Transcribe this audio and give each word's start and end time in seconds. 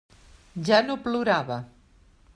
Ja 0.69 0.79
no 0.87 0.97
plorava. 1.05 1.61